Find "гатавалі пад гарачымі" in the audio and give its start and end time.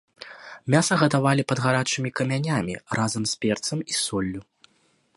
1.01-2.09